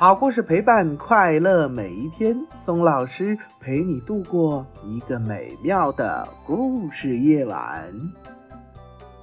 [0.00, 7.92] 好故事陪伴快乐每一天，松老师陪你度过一个美妙的故事夜晚。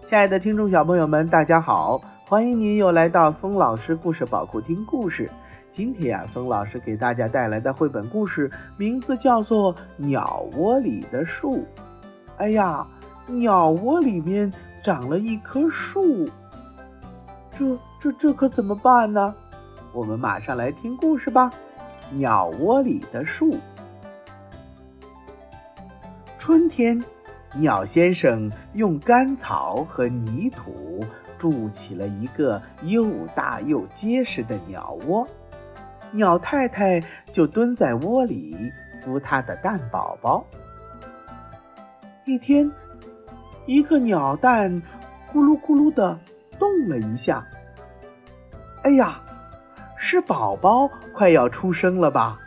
[0.04, 5.32] 亲爱的听众小朋友们，大家好，欢迎您又来到松老师故事宝库听故事。
[5.71, 11.55] 今天呀，松老师给大家带来的绘本故事名字叫做《鸟窝里的树》。
[12.36, 12.86] 哎呀，
[13.28, 14.52] 鸟窝里面
[14.84, 16.30] 长了一棵树，
[17.57, 19.34] 这这这可怎么办呢？
[19.95, 21.49] 我们马上来听故事吧，
[22.16, 23.54] 《鸟窝里的树》。
[26.38, 27.02] 春天，
[27.54, 30.99] 鸟先生用干草和泥土
[31.38, 35.26] 筑起了一个又大又结实的鸟窝，
[36.12, 37.02] 鸟太太
[37.32, 38.54] 就蹲在窝里
[39.02, 40.46] 孵它的蛋宝宝。
[42.26, 42.70] 一天，
[43.66, 44.70] 一个鸟蛋
[45.32, 46.20] 咕噜咕噜的
[46.59, 47.48] 动了一下，
[48.84, 49.21] 哎呀！
[49.98, 52.38] 是宝宝快要出生了吧？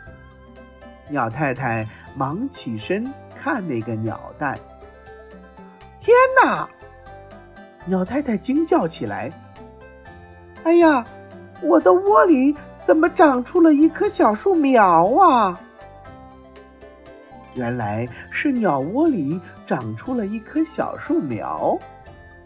[1.09, 4.57] 鸟太太忙起身看那个鸟蛋。
[5.99, 6.69] 天哪！
[7.85, 9.31] 鸟太太惊叫起来
[10.63, 11.05] ：“哎呀，
[11.61, 15.59] 我的窝里怎么长出了一棵小树苗啊？”
[17.55, 21.77] 原来是鸟窝里长出了一棵小树苗，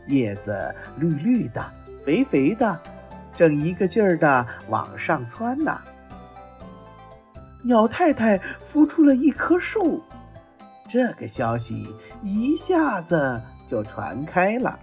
[0.08, 1.64] 叶子绿绿的，
[2.06, 2.80] 肥肥的。
[3.36, 5.80] 正一个劲儿的往上窜呢。
[7.64, 10.02] 鸟太太孵出了一棵树，
[10.90, 11.88] 这个消息
[12.22, 14.78] 一下子就传开了。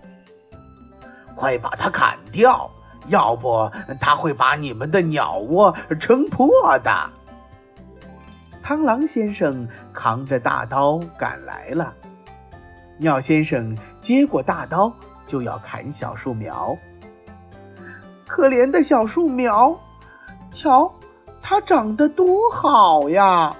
[1.34, 2.70] 快把它砍掉，
[3.08, 3.70] 要不
[4.00, 6.48] 它会把你们的鸟窝撑破
[6.78, 7.10] 的。
[8.62, 11.94] 螳螂先生扛着大刀赶来了，
[12.98, 14.92] 鸟先生接过大刀
[15.26, 16.76] 就要砍小树苗。
[18.30, 19.76] 可怜的小树苗，
[20.52, 20.94] 瞧，
[21.42, 23.52] 它长得多好呀！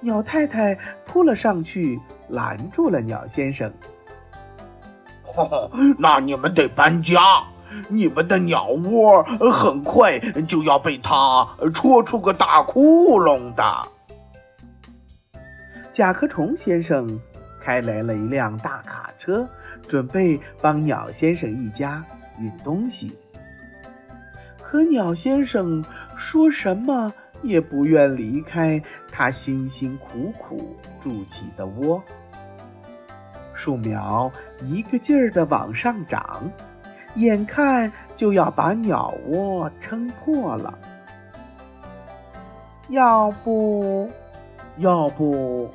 [0.00, 0.74] 鸟太太
[1.04, 3.70] 扑了上去，拦住了鸟先生。
[5.98, 7.44] 那你们得搬家，
[7.88, 9.22] 你们的鸟窝
[9.52, 10.18] 很快
[10.48, 13.62] 就要被它戳出个大窟窿的。
[15.92, 17.20] 甲壳虫先生
[17.62, 19.46] 开来了一辆大卡车，
[19.86, 22.02] 准备帮鸟先生一家。
[22.38, 23.12] 运东西，
[24.62, 25.84] 可鸟先生
[26.16, 27.12] 说什么
[27.42, 32.02] 也不愿离开他辛辛苦苦筑起的窝。
[33.52, 34.32] 树苗
[34.62, 36.50] 一个劲儿地往上长，
[37.16, 40.78] 眼看就要把鸟窝撑破了。
[42.88, 44.10] 要不，
[44.78, 45.70] 要不，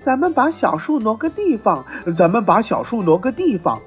[0.00, 1.84] 咱们把小树挪个地方，
[2.16, 3.80] 咱们把小树挪个地方。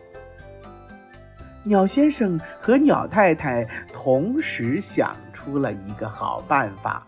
[1.68, 7.06] 鸟先生和鸟太太同时想出了一个好办法，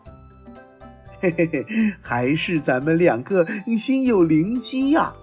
[1.22, 1.66] 嘿嘿嘿，
[2.02, 5.14] 还是咱们两个心有灵犀呀！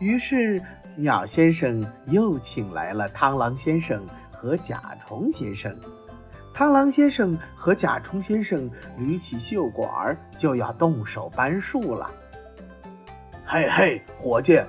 [0.00, 0.60] 于是，
[0.96, 5.72] 鸟先生又请来了螳螂先生和甲虫先生。
[6.56, 12.10] 螳螂先生和甲虫先生捋起袖管，就要动手搬树了。
[13.44, 14.60] 嘿嘿，伙计，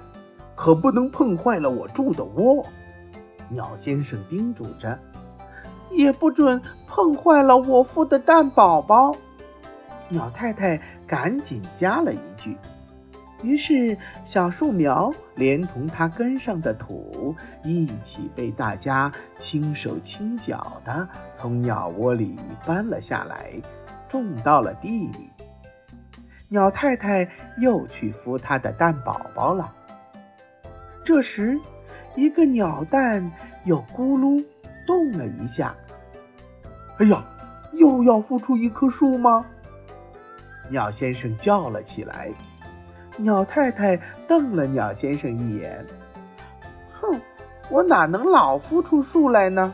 [0.56, 2.63] 可不能碰坏了我住的窝。
[3.50, 5.00] 鸟先生叮嘱着
[5.91, 9.16] ：“也不准碰坏了我孵的蛋宝宝。”
[10.09, 12.57] 鸟太太赶紧加了一句。
[13.44, 23.52] 于是，小树苗连同它根上的土一起被大家轻手轻脚地从鸟窝里搬了下来，
[24.09, 25.30] 种到了地里。
[26.50, 29.72] 鸟太太又去孵它的蛋宝宝了。
[31.03, 31.59] 这时，
[32.17, 33.31] 一个鸟蛋
[33.63, 34.44] 又咕噜
[34.88, 35.75] 动了一下，
[36.97, 37.23] 哎呀，
[37.73, 39.45] 又要孵出一棵树吗？
[40.72, 42.31] 鸟先生叫了起来。
[43.17, 45.85] 鸟太太瞪了鸟先生一眼，
[47.00, 47.21] 哼，
[47.69, 49.74] 我哪能老孵出树来呢？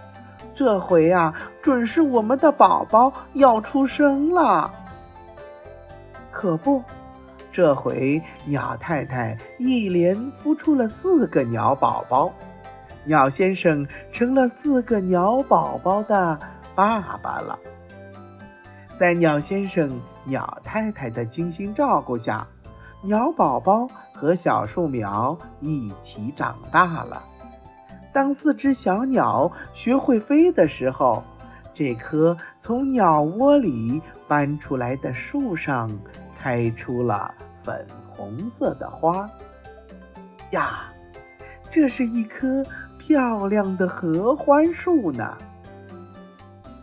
[0.54, 4.74] 这回呀，准是我们的宝宝要出生了。
[6.30, 6.84] 可不。
[7.54, 12.34] 这回鸟太太一连孵出了四个鸟宝宝，
[13.06, 16.40] 鸟先生成了四个鸟宝宝的
[16.74, 17.60] 爸爸了。
[18.98, 22.48] 在鸟先生、鸟太太的精心照顾下，
[23.04, 27.22] 鸟宝宝和小树苗一起长大了。
[28.12, 31.22] 当四只小鸟学会飞的时候，
[31.72, 35.92] 这棵从鸟窝里搬出来的树上。
[36.44, 37.34] 开出了
[37.64, 39.30] 粉红色的花
[40.52, 40.92] 呀！
[41.72, 42.64] 这是一棵
[43.00, 45.36] 漂亮的合欢树呢。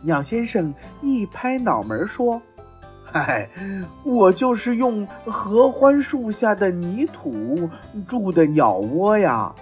[0.03, 2.41] 鸟先生一拍脑门说
[3.05, 3.47] ：“嗨，
[4.03, 7.69] 我就是用合欢树下的泥土
[8.05, 9.55] 筑的鸟窝呀。”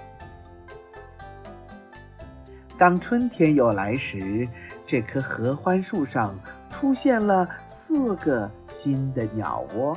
[2.79, 4.47] 当春天又来时，
[4.87, 6.33] 这棵合欢树上
[6.69, 9.95] 出现了四个新的鸟窝。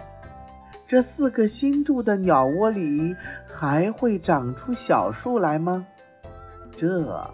[0.93, 3.17] 这四个新筑的鸟窝里
[3.47, 5.87] 还会长出小树来吗？
[6.77, 7.33] 这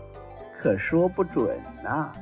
[0.56, 2.12] 可说不准呢。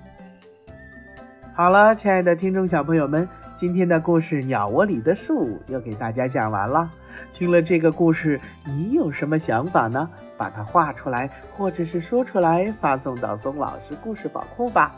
[1.53, 6.91] 好了，亲爱的听众小朋友们，今天的故事《鸟窝里的树》又给大家讲完了。
[7.35, 10.09] 听了这个故事，你有什么想法呢？
[10.39, 14.97] 把它画出来，或者是说出来，发送到松老师故事宝库吧。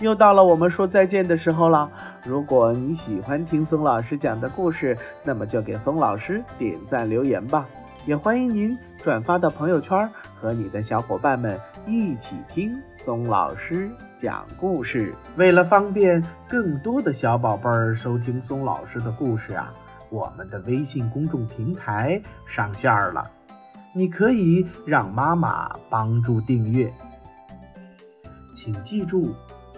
[0.00, 1.90] 又到了我们说再见的时候了。
[2.24, 7.66] 如果你喜欢听松老师讲的故事，那么就给松老师点赞留言吧。
[8.06, 10.08] 也欢迎您转发到朋友圈，
[10.40, 15.14] 和你的小伙伴们一起听松老师讲故事。
[15.36, 19.74] 为了方便更多的小宝贝儿收听松老师的故事啊，
[20.10, 23.30] 我们的微信公众平台上线了。
[23.94, 26.92] 你可以让妈妈帮助订阅，
[28.54, 29.34] 请记住，